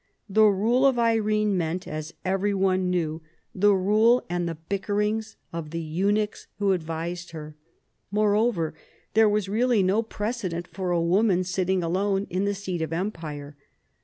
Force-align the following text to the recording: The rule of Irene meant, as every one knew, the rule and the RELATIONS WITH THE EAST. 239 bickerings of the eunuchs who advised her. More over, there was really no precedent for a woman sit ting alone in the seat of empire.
The 0.27 0.45
rule 0.47 0.87
of 0.87 0.97
Irene 0.97 1.55
meant, 1.55 1.87
as 1.87 2.15
every 2.25 2.55
one 2.55 2.89
knew, 2.89 3.21
the 3.53 3.71
rule 3.75 4.25
and 4.31 4.49
the 4.49 4.53
RELATIONS 4.71 5.37
WITH 5.53 5.69
THE 5.69 5.77
EAST. 5.77 5.97
239 5.99 6.15
bickerings 6.15 6.45
of 6.57 6.57
the 6.57 6.57
eunuchs 6.57 6.57
who 6.57 6.71
advised 6.71 7.31
her. 7.33 7.55
More 8.09 8.33
over, 8.35 8.73
there 9.13 9.29
was 9.29 9.47
really 9.47 9.83
no 9.83 10.01
precedent 10.01 10.65
for 10.67 10.89
a 10.89 10.99
woman 10.99 11.43
sit 11.43 11.65
ting 11.67 11.83
alone 11.83 12.25
in 12.31 12.45
the 12.45 12.55
seat 12.55 12.81
of 12.81 12.91
empire. 12.91 13.55